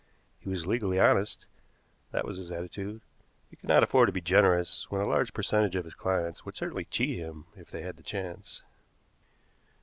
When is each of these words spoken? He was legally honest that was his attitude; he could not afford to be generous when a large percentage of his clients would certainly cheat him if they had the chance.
He 0.39 0.49
was 0.49 0.65
legally 0.65 0.99
honest 0.99 1.45
that 2.09 2.25
was 2.25 2.37
his 2.37 2.51
attitude; 2.51 3.01
he 3.51 3.55
could 3.55 3.69
not 3.69 3.83
afford 3.83 4.07
to 4.07 4.11
be 4.11 4.19
generous 4.19 4.89
when 4.89 4.99
a 4.99 5.07
large 5.07 5.31
percentage 5.31 5.75
of 5.75 5.83
his 5.83 5.93
clients 5.93 6.43
would 6.43 6.57
certainly 6.57 6.85
cheat 6.85 7.19
him 7.19 7.45
if 7.55 7.69
they 7.69 7.83
had 7.83 7.97
the 7.97 8.01
chance. 8.01 8.63